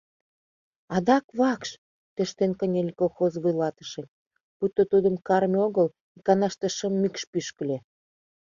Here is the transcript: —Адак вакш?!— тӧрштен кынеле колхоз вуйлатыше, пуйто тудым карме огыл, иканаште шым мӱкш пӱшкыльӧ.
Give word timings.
—Адак 0.95 1.25
вакш?!— 1.39 1.69
тӧрштен 2.15 2.51
кынеле 2.59 2.93
колхоз 2.99 3.33
вуйлатыше, 3.41 4.03
пуйто 4.57 4.81
тудым 4.91 5.15
карме 5.27 5.57
огыл, 5.67 5.87
иканаште 6.17 6.67
шым 6.77 6.93
мӱкш 7.01 7.21
пӱшкыльӧ. 7.31 7.77